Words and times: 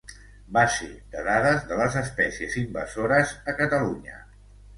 Base 0.55 0.87
de 1.11 1.25
dades 1.27 1.67
de 1.73 1.77
les 1.81 1.97
espècies 2.01 2.57
invasores 2.63 3.35
a 3.53 3.57
Catalunya. 3.61 4.19